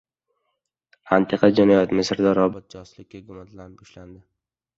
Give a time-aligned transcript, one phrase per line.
[1.17, 4.21] Antiqa jinoyat: Misrda robot josuslikda gumonlanib ushlandi